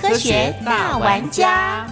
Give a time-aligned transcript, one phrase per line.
[0.00, 1.84] 科学大玩家，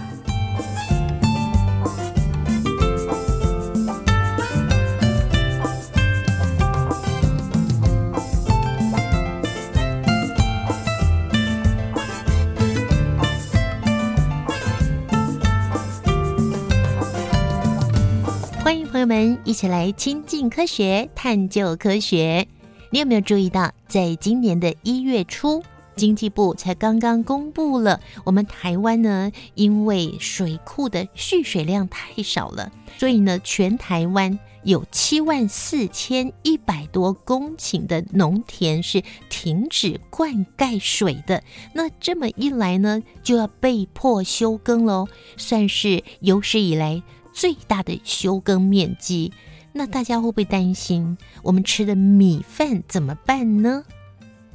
[18.63, 22.47] 欢迎朋友们一起来亲近科学，探究科学。
[22.89, 25.61] 你有没有注意到，在今年的一月初，
[25.97, 41.43] 经济部才刚刚公布了，我们台湾呢，因为水库的蓄水量太少了，所以呢，全台湾有七万四千一百多公顷的农田是停止灌溉水的。
[41.73, 47.01] 那这么一来呢，就要被迫休耕喽，算是有史以来
[47.33, 49.33] 最大的休耕面积。
[49.73, 53.83] 那大家会不会担心我们吃的米饭怎么办呢？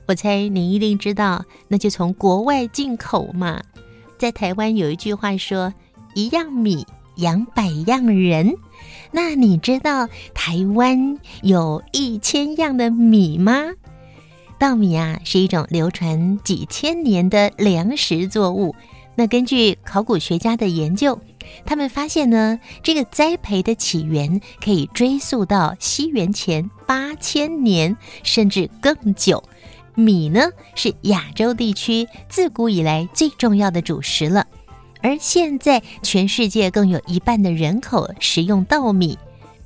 [0.07, 3.63] 我猜你一定知道，那就从国外进口嘛。
[4.19, 5.73] 在台湾有一句话说
[6.15, 6.87] ：“一样米
[7.17, 8.55] 养百样人。”
[9.13, 13.73] 那你知道台湾有一千样的米吗？
[14.59, 18.75] 稻米啊，是一种流传几千年的粮食作物。
[19.15, 21.19] 那根据考古学家的研究。
[21.67, 29.43] 他们发现呢，这个栽培的起源可以追溯到西元前八千年，甚至更久。
[29.95, 34.47] 米呢是亚洲地区自古以来最重要的主食了，
[35.01, 39.19] 而现在全世界更有一半的人口食用稻米。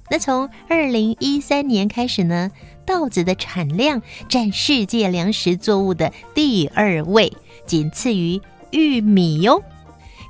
[0.09, 2.51] 那从二零一三年开始呢，
[2.85, 7.33] 稻子的产量占世界粮食作物的第二位，
[7.67, 8.41] 仅次于
[8.71, 9.63] 玉米哟。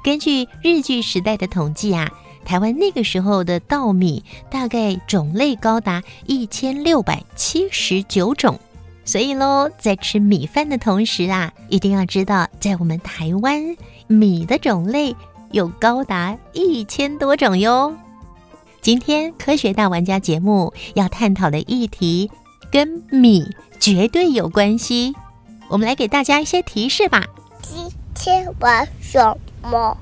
[0.02, 2.10] 根据日据时代的统计啊，
[2.44, 8.58] 台湾那个时候的稻米大概种类高达一千六百七十九种。
[9.06, 13.76] 所以喽，在吃米饭的同时啊，一定要知道，在我们台湾
[14.08, 15.14] 米的种类
[15.52, 17.94] 有高达一千多种哟。
[18.82, 22.30] 今天科学大玩家节目要探讨的议题
[22.70, 25.14] 跟米绝对有关系，
[25.68, 27.24] 我们来给大家一些提示吧。
[27.62, 29.38] 今天玩什？
[29.62, 29.96] 么？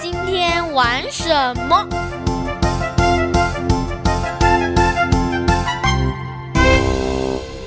[0.00, 1.88] 今天玩什么？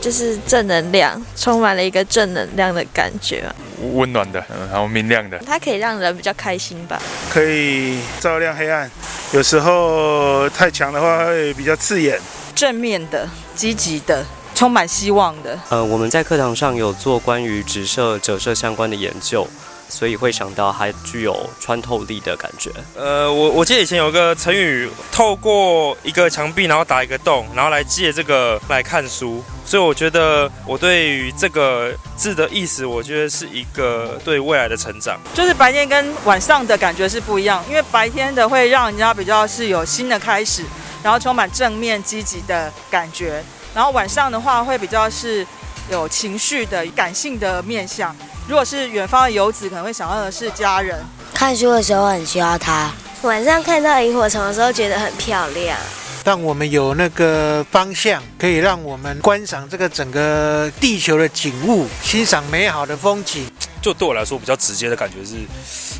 [0.07, 3.43] 就是正能量，充满了一个正能量的感觉，
[3.91, 4.41] 温暖的，
[4.71, 5.37] 然后明亮的。
[5.45, 6.97] 它可以让人比较开心吧？
[7.29, 8.89] 可以照亮黑暗，
[9.33, 12.17] 有时候太强的话会比较刺眼。
[12.55, 14.23] 正面的，积极的。
[14.55, 15.59] 充满希望的。
[15.67, 19.45] 呃，我们在课堂上有做关于直射、折射相关的研究，
[19.89, 22.71] 所以会想到还具有穿透力的感觉。
[22.95, 29.43] 呃，我我记得以前有个成语，透过一个墙壁，然后打一个洞，然后来借这个来看书。
[29.65, 35.19] 所以我觉得我对于这个字的意思，我觉得是一个对未来的成长。
[35.33, 40.63] 就是白天跟晚上的感觉是不一样，因为白天的会让人家比较是有新的开始，
[41.03, 43.43] 然后充满正面积极的感觉。
[43.75, 45.45] 然后晚上的话会比较是
[45.91, 48.15] 有情绪的、感性的面相。
[48.47, 50.97] 如果是远方的游子，可能会想到的是家人。
[51.33, 52.89] 看书的时候很需要它。
[53.23, 55.77] 晚上看到萤火虫的时候觉得很漂亮。
[56.23, 63.51] 让我们有那个方向，可以让我们观赏这个整个地球的景物，欣赏美好的风景。
[63.81, 65.35] 就对我来说比较直接的感觉是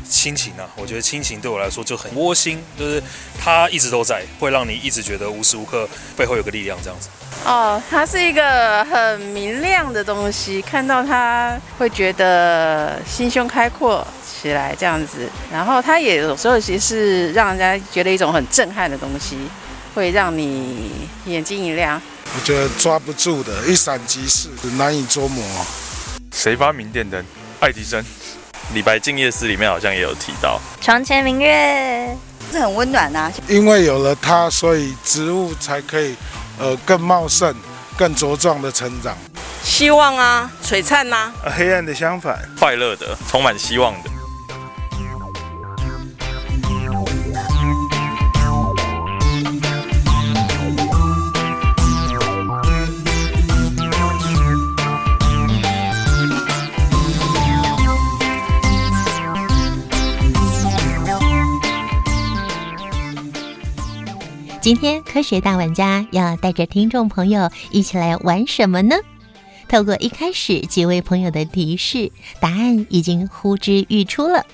[0.08, 3.02] 亲情啊，我觉得亲情对我来说就很窝心，就是
[3.38, 7.08] 它一直都在，会让你一直觉得无时无刻背后有个力量这样子。
[7.44, 15.28] 哦，它是一个很明亮的东西，看到它会觉得心胸开阔起来这样子。
[15.52, 19.36] 然后它也有时候其实是让人家觉得一种很震撼的东西，
[19.94, 20.90] 会让你
[21.26, 22.00] 眼睛一亮。
[22.34, 25.44] 我觉得抓不住的，一闪即逝，难以捉摸。
[26.32, 27.24] 谁发明电灯？
[27.60, 28.04] 爱迪生。
[28.74, 30.60] 李白《静夜思》里面好像也有提到。
[30.80, 32.16] 床前明月，
[32.52, 33.32] 是很温暖啊。
[33.48, 36.14] 因为有了它，所以植物才可以。
[36.60, 37.54] 呃，更茂盛、
[37.96, 39.16] 更茁壮的成长，
[39.62, 44.10] 希望啊，璀璨呐，黑暗的相反， 快乐的，充满希望的。
[64.68, 68.96] 今天科学大玩家要带着听众朋友一起来玩什么呢？
[69.66, 74.44] 透过一开始几位朋友的提示，答案已经呼之欲出了。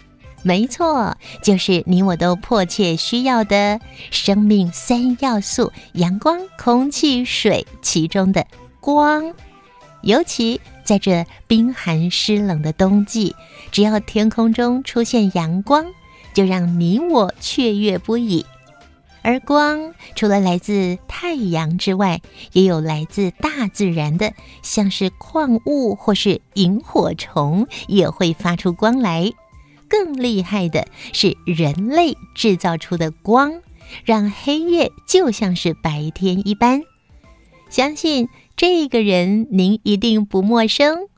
[0.44, 3.81] 没错，就是你我都迫切需要的
[4.12, 8.46] 生命三要素：阳光、空气、水，其中的
[8.78, 9.34] 光。
[10.02, 13.34] 尤其在这冰寒湿冷的冬季，
[13.72, 15.84] 只要天空中出现阳光，
[16.32, 18.46] 就让你我雀跃不已。
[19.24, 22.20] 而光除了来自太阳之外，
[22.52, 29.32] 也有来自大自然的，像是矿物或是萤火虫也会发出光来。
[29.88, 33.62] 更厉害的是人类制造出的光，
[34.04, 36.82] 让黑夜就像是白天一般。
[37.70, 41.08] 相信这个人您一定不陌生，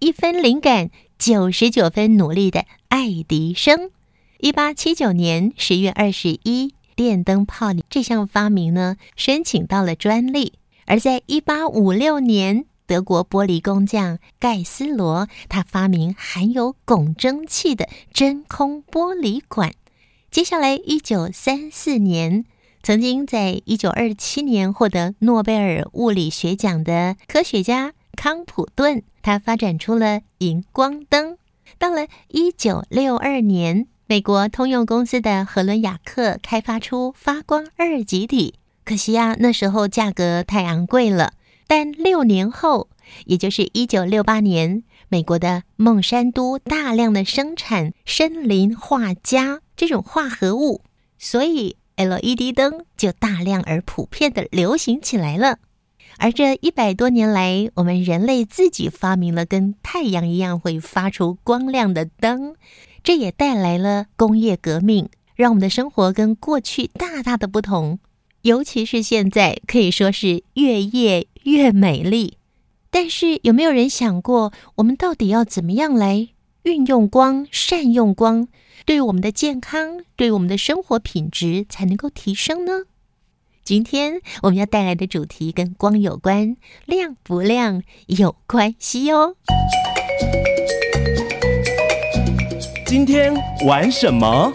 [0.00, 3.90] 一分灵感九十九分努力的爱迪生。
[4.38, 6.74] 一八七九年十月二十一。
[7.02, 10.52] 电灯泡这项发明呢，申请到了专利。
[10.86, 19.72] 而在一八五六年，德国玻璃工匠盖斯罗他发明含有汞蒸汽的真空玻璃管。
[20.30, 22.44] 接下来，一九三四年，
[22.84, 31.36] 曾经在一九二七年获得诺贝尔物理学奖的科学家康普顿，他发展出了荧光灯。
[31.78, 33.88] 到了一九六二年。
[34.12, 41.32] 美国通用公司的和伦雅克开发出发光二极体，可惜啊，那时候价格太昂贵了。
[41.66, 42.90] 但六年后，
[43.24, 50.82] 也就是一九六八年，美国的孟山都大量的生产森林画家这种化合物，
[51.18, 55.56] 所以 LED 灯就大量而普遍的流行起来了。
[56.18, 62.56] 而这一百多年来，我们人类自己发明了跟太阳一样会发出光亮的灯。
[63.02, 67.98] 这也带来了工业革命，让我们的生活跟过去大大的不同。
[68.42, 72.38] 尤其是现在，可以说是越夜越美丽。
[72.90, 76.28] 但是，有没有人想过，我们到底要怎么样来
[76.64, 78.48] 运用光、善用光，
[78.84, 82.82] 对我们的健康、对我们的生活品质才能够提升呢？
[83.64, 89.36] 今天我们要带来的主题跟光有关，亮不亮有关系哦。
[92.92, 93.32] 今天
[93.64, 94.52] 玩什么？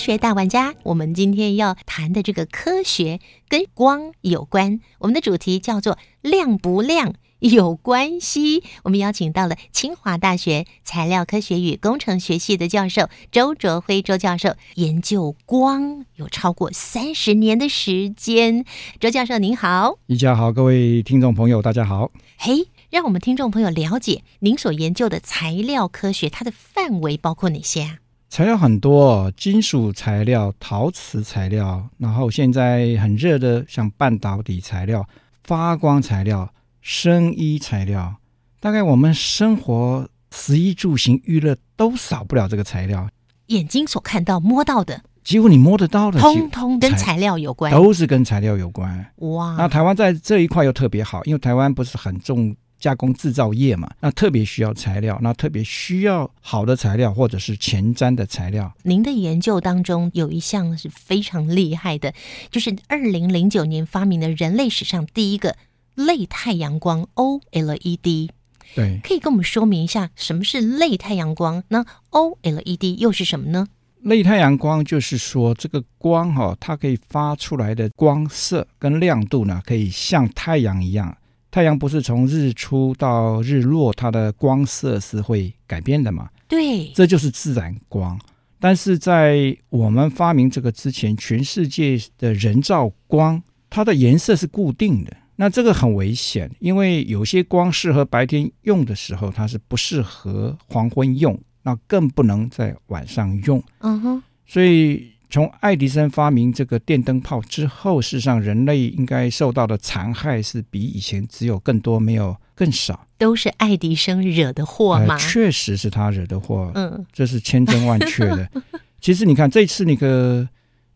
[0.00, 8.64] 学大玩家，我们今天要谈的这个科学跟光有关，我们的主题叫做“亮不亮有关系”。
[8.84, 18.64] 我们邀请到了清华大学材料科学与工程学系的教授周卓辉周教授，研究光有超过三十年的时间。
[18.98, 22.10] 周教授您好，一家好，各位听众朋友大家好。
[22.38, 27.98] 嘿，让我们听众朋友了解您所研究的材料科学，它的范围包括哪些啊？
[28.30, 35.04] 材料很多，金属材料、陶瓷材料，然后现在很热的像半导体材料、
[35.42, 36.48] 发光材料、
[36.80, 38.14] 生衣材料，
[38.60, 43.08] 大概我们生活食衣住行娱乐都少不了这个材料。
[43.46, 49.04] 眼睛所看到、摸到的，几乎你摸得到的，通通跟材料有关，都是跟材料有关。
[49.16, 49.56] 哇！
[49.58, 52.54] 那台湾在这一块又特别好，因为台湾不是很重。
[52.80, 58.72] 加工制造业嘛，那特别需要材料，那特别需要好的材料或者是前瞻的材料。
[58.82, 62.12] 您的研究当中有一项是非常厉害的，
[62.50, 65.54] 就是二零零九年发明的人类史上第一个
[65.94, 68.30] 类太阳光 OLED。
[68.74, 71.62] 对，可以跟我们说明一下什么是类太阳光？
[71.68, 73.68] 那 OLED 又是什么呢？
[74.02, 81.14] 类太阳光就是说，这个光哈，它可以发出来的光色跟亮度呢，可以像太阳一样。
[81.50, 86.28] 太阳不是从日出到日落，它的光色是会改变的嘛？
[86.46, 88.18] 对，这就是自然光。
[88.58, 95.16] 但是在我们发明这个之前，全世界的人造光，它的颜色是固定的。
[95.36, 103.62] 那这个很危险，因为有些光适合白天用的时候，它是不适合黄昏用，那更不能在晚上用。
[103.78, 105.10] 嗯哼，所以。
[105.30, 113.06] 从爱迪生发明这个电灯泡之后，事实上人类应该受到的残害是比以前只有更多，没有更少。
[113.16, 115.16] 都是爱迪生惹的祸吗？
[115.18, 116.72] 确实是他惹的祸。
[116.74, 118.50] 嗯，这是千真万确的。
[119.00, 120.46] 其实你看，这次那个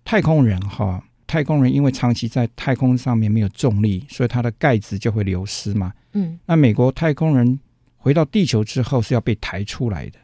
[0.05, 5.93] 太空人哈，太空人因为长期在太空上面没有重力，所以它的钙质就会流失嘛。
[6.13, 7.59] 嗯，那美国太空人
[7.97, 10.19] 回到地球之后是要被抬出来的。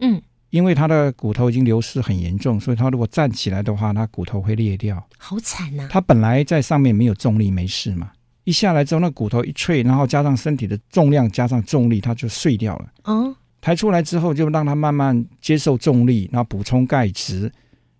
[0.00, 0.20] 嗯，
[0.54, 5.04] 因为他的骨头已经流失很严重，所以他如果站起来的话，他骨头会裂掉。
[5.18, 8.12] 好惨呐、他本来在上面没有重力，没事嘛。
[8.44, 12.92] 一下来之后，那骨头一脆，然后加上身体的重量，加上重力，它就碎掉了。
[13.02, 17.50] 哦，抬出来之后，就让它慢慢接受重力，然后补充钙质，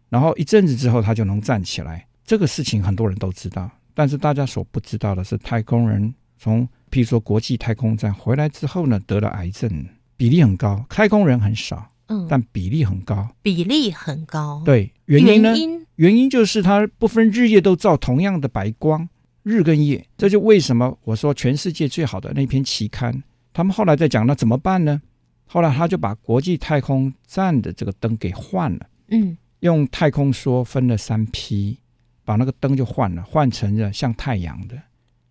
[0.09, 2.07] 然后一阵子之后，它就能站起来。
[2.25, 9.85] 这个事情很多人都知道，但是大家所不知道的是，太空人从譬如说国际太空站回来之后呢，得了癌症，
[10.17, 10.87] 比例很高。
[10.89, 13.29] 太空人很少，嗯，但比例很高。
[13.43, 14.63] 比例很高。
[14.65, 15.51] 对，原因呢？
[15.51, 19.09] 原因原因就是它不分日夜都照同样的白光，
[19.43, 20.07] 日跟夜。
[20.17, 25.01] 这就为什么我说全世界最好的那篇期刊，他们后来在讲，那怎么办呢？
[25.47, 31.79] 后来他就把国际太空站的这个灯给换了，嗯用太空梭分了三批，
[32.25, 34.77] 把那个灯就换了，换成了像太阳的。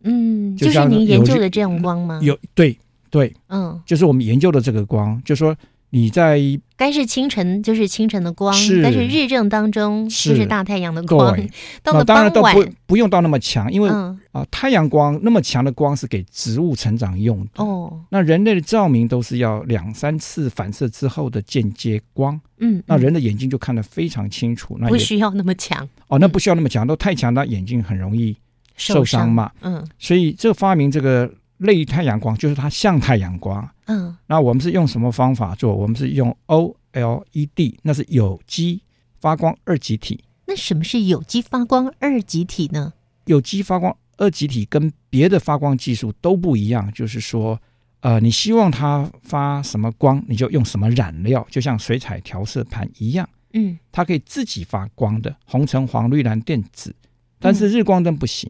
[0.04, 2.20] 嗯，就就是您研究的这种光吗？
[2.24, 2.78] 有对
[3.10, 5.56] 对，嗯，就是我们研究的这个光，就说
[5.94, 6.42] 你在
[6.76, 8.82] 该是清晨就是清晨的光，是。
[8.82, 11.48] 但是日正当中就是是大太阳的光对，
[11.84, 17.64] 到了那当然都不不用到那么强，因为啊、嗯太阳光那么强的光是给植物成长用的。
[17.64, 24.76] 哦，那人类的照明都是要两三次反射之后的间接光，嗯，那嗯人的眼睛就看得非常清楚。
[24.80, 28.36] 那不需要那么强，哦，那不需要那么强，都太强，那眼睛很容易
[28.76, 29.52] 受伤嘛。
[29.62, 29.88] 嗯。
[30.00, 31.32] 所以这个发明这个
[31.64, 33.68] 类太阳光，就是它像太阳光。
[33.88, 35.76] 嗯那我们是用什么方法做？
[35.76, 38.82] 我们是用 OLED，那是有机
[39.20, 40.24] 发光二极体。
[40.46, 42.94] 那什么是有机发光二极体呢？
[43.26, 47.60] 有机发光二极体跟别的发光技术都不一样，就是说，
[48.02, 56.96] 呃，你希望它发什么光，你就用什么染料，就像水彩调色盘一样，嗯它可以自己发光的，红橙黄绿蓝靛紫。
[57.40, 58.50] 但是日光灯不行，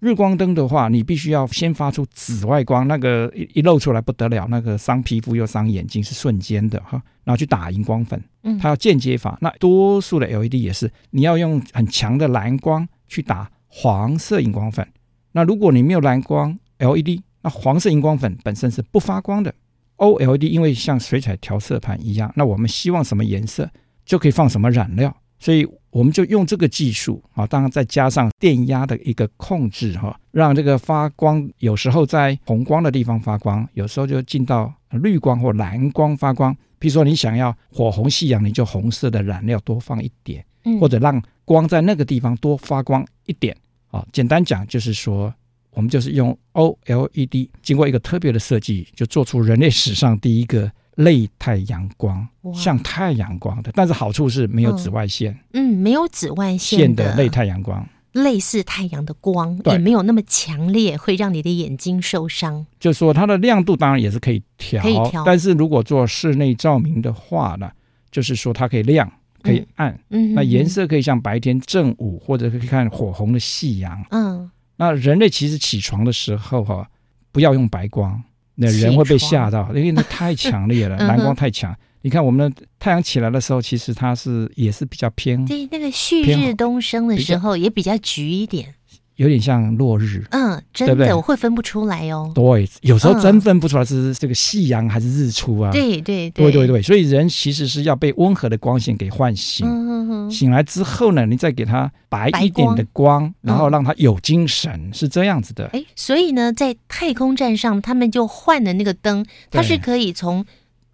[0.00, 7.00] 日光灯的话，你必须要先发出紫外光，那个一一露出来不得了，那个伤皮肤又伤眼睛，是瞬间的哈。
[7.22, 9.38] 然后去打荧光粉，嗯它要间接法。
[9.40, 14.86] 那多数的 LED 也是，你要用很强的蓝光去打黄色荧光粉。
[15.32, 19.54] 那如果你没有蓝光 LED，那黄色荧光粉本身是不发光的。
[19.98, 23.70] OLED 因为像水彩调色盘一样，那我们希望什么颜色
[24.06, 36.56] 就可以放什么染料，所以我们就用这个技术啊，当然再加上电压的一个控制哈、让这个发光有时候在红光的地方发光，有时候就进到绿光或蓝光发光。
[36.78, 43.56] 比如说你想要火红夕阳，你就红色的染料多放一点，嗯或者让光在那个地方多发光一点。
[43.88, 45.34] 啊，简单讲就是说，
[45.72, 50.70] 我们就是用 OLED 经过一个特别的设计，就做出人类史上第一个
[51.02, 55.38] 类太阳光，像太阳光的，但是好处是没有紫外线。
[55.52, 57.86] 嗯，没有紫外线线的类太阳光。
[58.12, 59.72] 类似太阳的光，对。
[59.72, 62.66] 也没有那么强烈，会让你的眼睛受伤。
[62.80, 65.22] 就说它的亮度当然也是可以调，可以调。
[65.24, 67.70] 但是如果做室内照明的话呢，
[68.10, 69.08] 就是说它可以亮，
[69.42, 70.34] 可以暗，嗯。
[70.34, 74.04] 那颜色可以像白天正午，或者可以看火红的夕阳。
[74.10, 76.90] 嗯，那人类其实起床的时候哈、
[77.30, 78.20] 不要用白光，
[78.60, 81.74] 那人会被吓到，因为那太强烈了， 蓝光太强。
[82.02, 88.74] 你看我们的太阳起来的时候，其实它是也是比较偏，对，那个旭日东升的时候也比较橘一点。
[89.20, 90.24] 有点像落日。
[90.30, 92.32] 嗯，真对对的我会分不出来哦。
[92.34, 95.70] 对，有时候嗯真分不出来是这个夕阳还是日出啊。
[95.70, 99.66] 对对对对对，所以人其实是要被温和的光线给唤醒。
[99.66, 105.66] 嗯哼哼醒来之后呢，你再给他白一点的光，然后让他有精神，是这样子的。
[105.74, 110.46] 哎，所以呢，在太空站上，他们就换了那个灯，它是可以从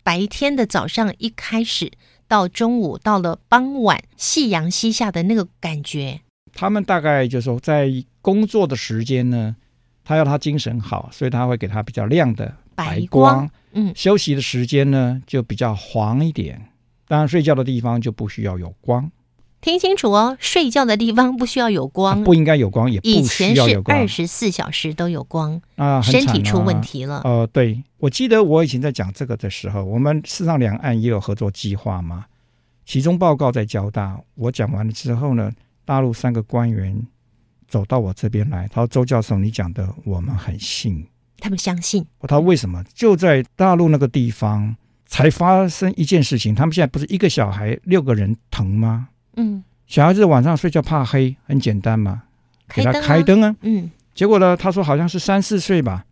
[0.03, 1.93] 白天的早上一开始，
[2.27, 6.23] 到中午，到了傍晚，夕阳西下的那个感觉。
[6.59, 7.93] 他们大概就是说，在
[8.27, 9.55] 工作的时间呢，
[10.03, 13.37] 他要他精神好，所以他会给他比较亮的白光。
[13.37, 16.61] 光嗯休息的时间呢就比较黄一点。
[17.07, 19.13] 当然，睡觉的地方就不需要有光，
[19.61, 24.09] 听清楚哦，睡觉的地方不需要有光，不应该有光，也以不前是需要有光二。
[24.09, 27.21] 十四小时都有光，啊，身体出啊问题了。
[27.23, 32.25] 呃，对，我记得我以前在讲这个的时候，我们事实上两岸也有合作计划嘛。
[32.85, 35.53] 其中报告在交大，我讲完了之后呢，
[35.85, 37.01] 大陆三个官员
[37.69, 41.07] 走到我这边来，他说：“周教授，你讲的我们很信。
[41.39, 42.83] 他们相信，”他说：“为什么？
[42.95, 44.75] 就在大陆那个地方
[45.07, 49.09] 才发生一件事情，他们现在不是一个小孩六个人疼吗？
[49.37, 52.23] 嗯，小孩子晚上睡觉怕黑，很简单嘛，
[52.69, 53.55] 给他开灯啊。
[53.61, 56.07] 嗯，结果呢，他说好像是三四岁吧，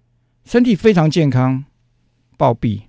[0.45, 1.65] 身体非常健康，
[2.37, 2.83] 暴毙，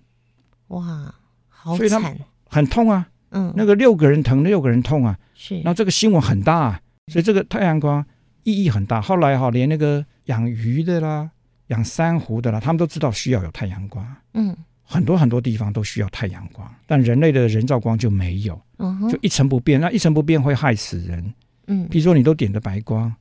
[0.68, 1.16] 哇，
[1.48, 2.18] 好惨，
[2.50, 3.08] 很痛啊。
[3.32, 5.18] 嗯，那个六个人疼，六个人痛啊。
[5.34, 8.06] 是那这个新闻很大、啊，所以这个太阳光
[8.46, 9.02] 意义很大。
[9.02, 11.30] 后来哈，连那个养鱼的啦、
[11.68, 14.08] 养珊瑚的啦，他们都知道需要有太阳光。
[14.34, 18.60] 嗯，很多很多地方都需要太阳光，但人类的人造光就没有，
[19.12, 19.82] 就一成不变。
[19.82, 21.34] 那一成不变会害死人。
[21.68, 23.12] 嗯比如说你都点的白光，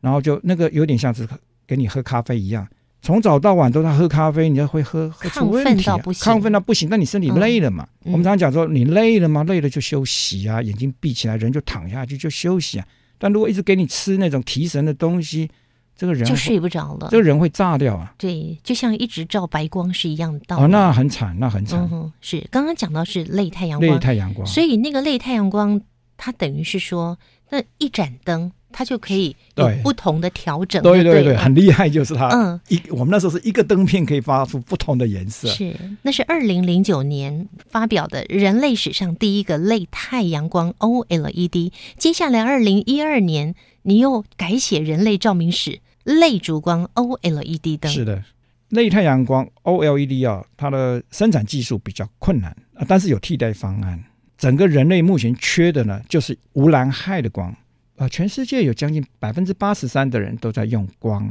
[0.00, 1.28] 然后就那个有点像是
[1.66, 2.64] 给你喝咖啡一样，
[3.02, 6.88] 从早到晚都在喝咖啡，你就会喝喝出问题、啊，亢奋到不行亢奋到不行。
[6.88, 7.84] 但你身体累了嘛？
[8.04, 12.86] 嗯我们常常讲说，你累了嘛，累了就休息啊，眼睛闭起来，人就躺下去就休息啊。
[13.18, 15.50] 但如果一直给你吃那种提神的东西，
[15.96, 17.08] 这个人就睡不着了。
[17.10, 18.14] 这个人会炸掉啊！
[18.16, 20.62] 对，就像一直照白光是一样的道理。
[20.62, 21.80] 哦，那很惨，那很惨。
[21.80, 25.80] 嗯哼，是刚刚讲到是类太阳光，类太阳光所以那个类太阳光，
[26.16, 27.18] 它等于是说，
[27.50, 30.82] 那一盏灯，它就可以有对不同的调整。
[30.82, 32.28] 对对对，对很厉害，就是它。
[32.28, 35.48] 嗯，一我们那时候是一个灯片可以发出不同的颜色。
[35.48, 41.72] 是，那是二零零九年发表的人类史上第一个类太阳光 OLED。
[41.96, 47.90] 接下来二零一二年，你又改写人类照明史，类烛光 OLED 灯。
[47.90, 48.22] 是的，
[48.68, 54.04] 类太阳光 OLED 啊，它的生产技术比较困难啊，但是有替代方案。
[54.36, 57.52] 整个人类目前缺的呢，就是无蓝害的光
[57.98, 61.30] 啊、全世界有将近百分之八十三的人都在用光，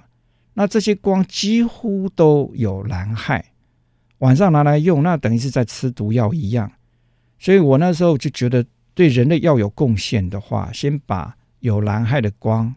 [0.53, 3.53] 那这些光几乎都有蓝害，
[4.19, 6.71] 晚上拿来用，那等于是在吃毒药一样。
[7.39, 12.73] 所以我那时候就觉得，对人类要有贡献的话，先把有蓝害的光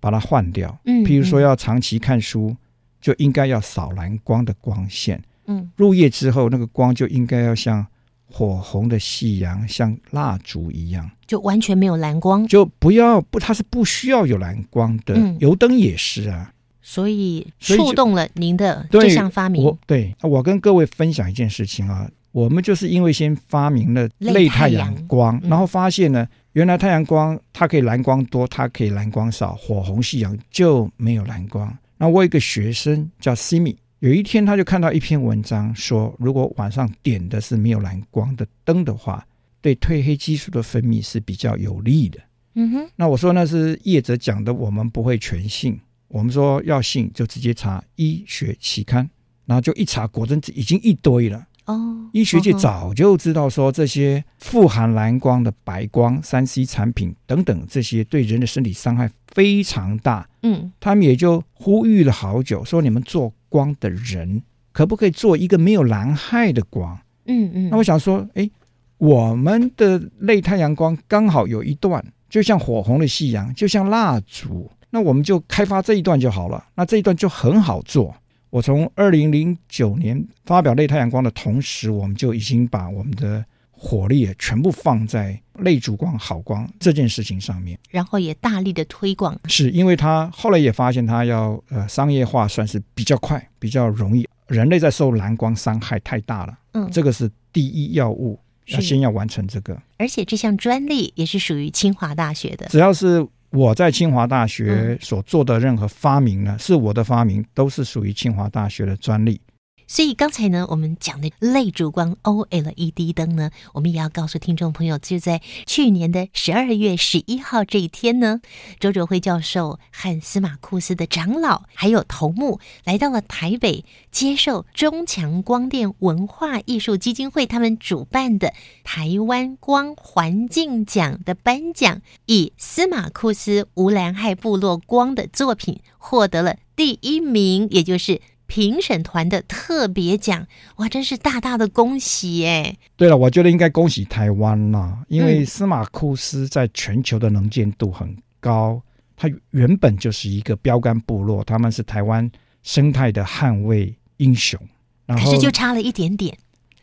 [0.00, 0.78] 把它换掉。
[0.84, 2.56] 嗯譬如说嗯要长期看书，
[3.00, 5.22] 就应该要少蓝光的光线。
[5.46, 7.86] 嗯入夜之后，那个光就应该要像
[8.32, 15.14] 火红的夕阳，像蜡烛一样，就完全没有蓝光，就不要不，它是不需要有蓝光的。
[15.14, 16.50] 嗯油灯也是啊。
[16.80, 19.78] 所以触动了您的对这项发明我。
[19.86, 31.72] 对，我跟各位分享一件事情啊，我们就是因为先发明了类类太太阳阳光，嗯然后发现呢，原来太阳光它可以蓝光多，它可以蓝光少，火红夕阳就没有蓝光。
[31.98, 39.24] 那我有一个学生叫 Simi，有一天他就看到一篇文章说，如果晚上点的是没有蓝光的灯的话，
[39.60, 42.18] 对褪黑激素的分泌是比较有利的。
[42.54, 45.78] 嗯哼，那我说那是业者讲的，我们不会全信。
[46.08, 49.08] 我们说要信就直接查医学期刊，
[49.46, 51.46] 然后就一查，果真已经一堆了。
[51.66, 60.28] 哦，医学界早就知道说这些富含蓝光的白光、三 C 产品等等，这些对人的身体伤害非常大。
[60.42, 64.42] 嗯他们也就呼吁了好久，说你们做光的人
[64.72, 66.98] 可不可以做一个没有蓝害的光？
[67.26, 68.50] 嗯嗯，那我想说，哎，
[68.98, 76.64] 我们的类太阳光刚好有一段，就像火红的夕阳，就像蜡烛，那我们就开发这一段就好了。
[76.74, 78.14] 那这一段就很好做。
[78.50, 83.44] 我从二零零九年发表类太阳光的同时，我们就已经把我们的
[83.84, 87.76] 火力也全部放在类烛光好光这件事情上面。
[87.90, 89.36] 然后也大力的推广。
[89.48, 94.24] 是因为他后来也发现，他要呃商业化算是比较快、比较容易。
[94.46, 99.76] 人类在受蓝光伤害太大了，嗯这个是第一要务，要先要完成这个。
[99.98, 102.66] 而且这项专利也是属于清华大学的。
[102.66, 109.40] 只要是我在清华大嗯学所做的任何发明呢，是我的发明，都是属于清华大学的专利。
[109.86, 118.40] 所以刚才呢，我们讲的类烛光 OLED 灯呢，我们也要告诉听众朋友，就在去年的十二月十一号这一天呢，
[118.80, 138.20] 周卓辉教授和司马库斯的长老还有头目来到了台北，接受中强光电文化艺术基金会他们主办的台湾光环境奖的颁奖，以司马库斯无蓝害部落光的作品获得了第一名，也就是。
[138.52, 142.76] 评审团的特别奖，哇，真是大大的恭喜哎！
[142.96, 148.78] 对了，我觉得应该恭喜台湾啦，因为嗯司马库斯在全球的能见度很高，
[149.16, 152.30] 它原本就是一个标杆部落，他们是台湾
[152.62, 154.60] 生态的捍卫英雄。
[155.06, 156.36] 然可是就差了一点点，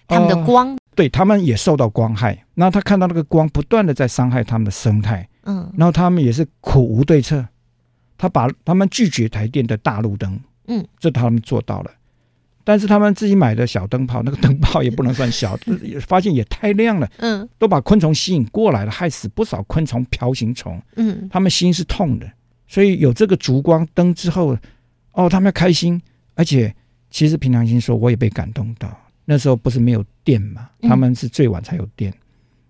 [0.08, 7.46] 他们的光，对他们也受到光害，那他看到那个光不断的在伤害他们的生态，嗯然后他们也是苦无对策，
[8.18, 11.92] 他把他们拒绝台电的大路灯，嗯，这他们做到了。
[12.64, 15.58] 但是他们自己买的小灯泡，那个灯泡也不能算小，
[16.08, 22.32] 发现也太亮了，嗯都把昆虫吸引过来了，害死不少昆虫、瓢形虫，嗯他们心是痛的。
[22.68, 24.56] 所以有这个烛光灯之后，
[25.14, 26.00] 哦，他们要开心，
[26.36, 26.74] 而且
[27.10, 28.96] 其实平常心说，我也被感动到。
[29.26, 32.14] 那时候不是没有电嘛，嗯他们是最晚才有电。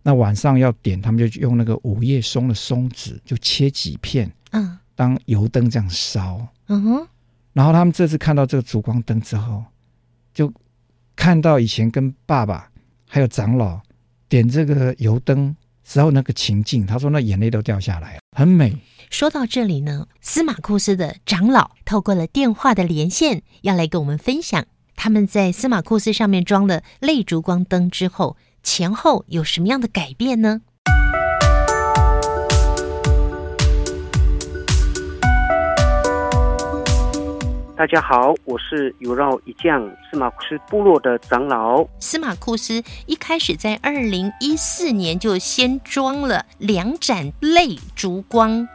[0.02, 6.48] 那晚上要点，他们就用那个午夜松的松子，就切几片嗯当油灯这样烧。
[6.68, 7.08] 嗯哼，
[7.54, 9.64] 然后他们这次看到这个烛光灯之后，
[10.34, 10.52] 就
[11.16, 12.70] 看到以前跟爸爸
[13.08, 13.80] 还有长老
[14.28, 18.78] 点这个油灯时候那个情境，他说那眼泪都掉下来了，很美。
[19.10, 30.62] 说到这里呢，司马库斯的长老透过了电话的连线，要来跟我们分享他们在司马库斯上面装了类烛光灯之后，前后有什么样的改变呢？
[37.80, 41.82] 大家好，我是有绕一将司马库斯部落的长老。
[41.98, 48.68] 司马库斯一开始在二零一四年就先装了两盏类烛光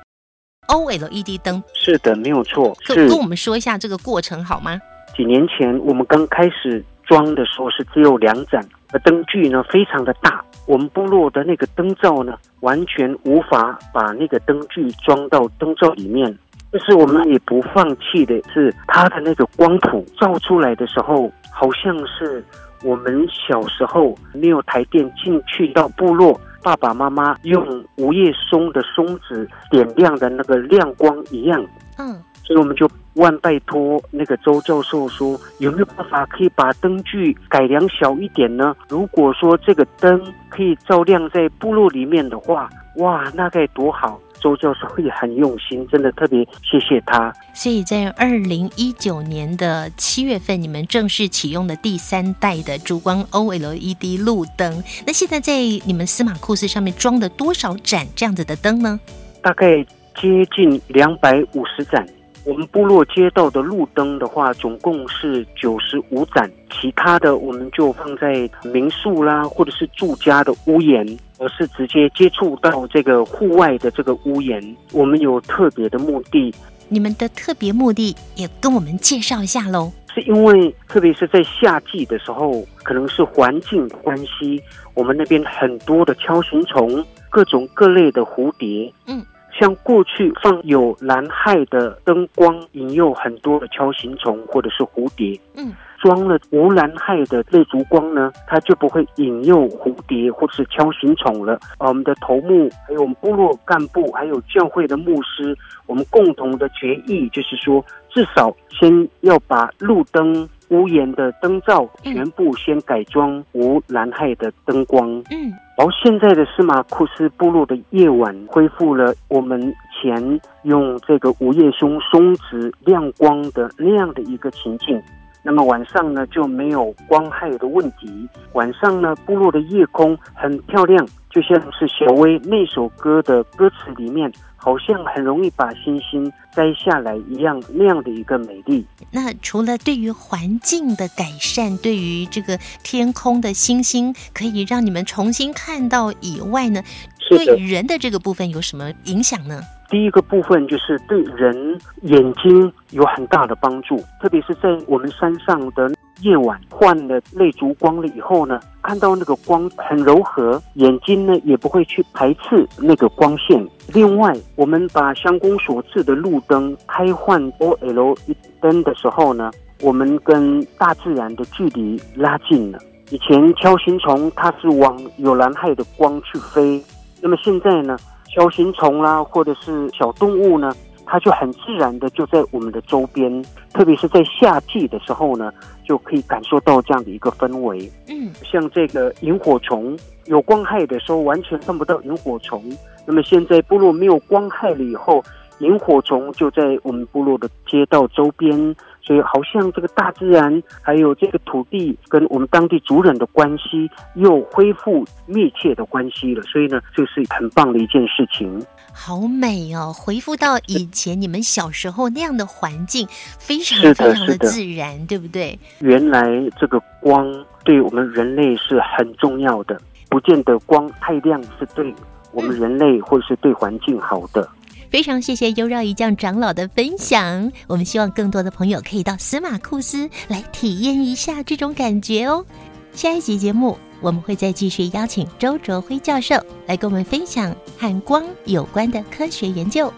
[0.69, 1.63] OLED 灯。
[1.75, 2.75] 是的，没有错。
[2.87, 4.81] 可跟我们说一下这个过程好吗？
[5.15, 16.39] 几年前我们刚开始装的时候是只有两盏，而灯具呢非常的大，我们部落的那个灯罩呢完全无法把那个灯具装到灯罩里面。
[16.77, 22.45] 但是我们也不放弃的是，它的那个光谱照出来的时候，好像是
[22.83, 27.65] 我们小时候没有台电进去到部落，爸爸妈妈用
[27.97, 31.65] 无叶松的松子点亮的那个亮光一样。
[31.97, 38.75] 嗯，所以我们就万拜托那个周教授说，有没有办法可以把灯具改良小一点呢？
[38.89, 44.21] 如果说这个灯可以照亮在部落里面的话，哇，那该多好！
[44.45, 47.33] 周教授也很用心，真的特别谢谢他。
[47.55, 54.85] 所以在二零一九年的七月份，你们正式启用了第三代的烛光 OLED 路灯。
[55.07, 59.01] 那现在在你们司马库斯上面装了多少盏这样子的灯呢？
[59.41, 59.83] 大概
[60.15, 62.07] 接近两百五十盏。
[62.47, 74.77] 我们部落街道的路灯的话，总共是九十五盏，其他的我们就放在民宿啦，或者是住家的屋檐，而是直接接触到这个户外的这个屋檐。
[74.93, 76.55] 我们有特别的目的，
[76.89, 79.93] 你们的特别目的也跟我们介绍一下喽。
[80.15, 84.63] 是因为特别是在夏季的时候，可能是环境的关系，
[84.95, 89.23] 我们那边很多的锹形虫，各种各类的蝴蝶，嗯。
[89.57, 95.39] 像过去放有蓝害的灯光，引诱很多的锹形虫或者是蝴蝶。
[95.55, 95.73] 嗯，
[96.05, 101.59] 装了无蓝害的类烛光呢，它就不会引诱蝴蝶或者是锹形虫了。
[101.79, 110.47] 我们的头目，还有我们部落干部，还有教会的牧师，我们共同的决议就是说，至少先要把路灯。
[110.71, 115.07] 屋檐的灯罩全部先改装无蓝害的灯光。
[115.31, 119.61] 嗯，然后现在的司马库斯部落的夜晚恢复了我们
[119.93, 125.01] 前用这个午夜松松子亮光的那样的一个情境。
[125.45, 128.29] 那么晚上呢就没有光害的问题。
[128.55, 134.33] 晚上呢，部落的夜空很漂亮，就像是小薇那首歌的歌词里面。
[134.57, 138.87] 好像很容易把星星摘下来一样，那样的一个美丽。
[139.11, 146.83] 那除了对于环境的改善，对于这个天空的星星可以让你们重新看到以外呢，
[147.29, 149.61] 对人的这个部分有什么影响呢？
[149.89, 155.91] 第一个部分就是对人眼睛有很大的帮助，特别是在我们山上的。
[156.21, 163.67] 夜晚换了类烛光了以后呢，看到那个光很柔和，眼睛呢也不会去排斥那个光线。
[163.93, 169.51] 另外，我们把相公所制的路灯开换 OLED 灯的时候呢，
[169.83, 172.79] 我们跟大自然的距离拉近了。
[173.11, 176.83] 以前锹形虫它是往有蓝害的光去飞，
[177.21, 177.99] 那么现在呢，
[178.35, 180.73] 锹形虫啦或者是小动物呢。
[181.07, 183.45] 它就很自然的就在我们的周边，
[183.75, 185.53] 特别是在夏季的时候呢，
[185.87, 187.93] 就可以感受到这样的一个氛围。
[188.09, 189.95] 嗯，像这个萤火虫
[190.25, 192.65] 有光害的时候，完全看不到萤火虫。
[193.07, 195.23] 那么现在部落没有光害了以后，
[195.59, 198.75] 萤火虫就在我们部落的街道周边。
[199.05, 206.43] 所以，好像这个大自然还有这个土地跟我们当地族人的关系又恢复密切的关系了。
[206.45, 208.65] 所以呢，就是很棒的一件事情。
[208.93, 213.07] 好美哦，回复到以前你们小时候那样的环境，
[213.39, 215.59] 非常非常的自然，对不对？
[215.81, 216.23] 原来
[216.59, 217.27] 这个光
[217.65, 221.93] 对我们人类是很重要的，不见得光太亮是对
[222.33, 224.49] 我们人类或者是对环境好的。
[224.95, 232.47] 非常谢谢优绕一将长老的分享，我们希望更多的朋友可以到司马库斯来体验一下这种感觉哦。
[232.93, 236.37] 下一集节目，我们会再继续邀请周卓辉教授
[236.69, 239.93] 来跟我们分享和光有关的科学研究。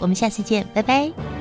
[0.00, 1.39] 我们下次见，拜拜。